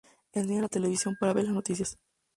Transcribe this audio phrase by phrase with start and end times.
[0.33, 1.99] Enciende la televisión para ver las noticias.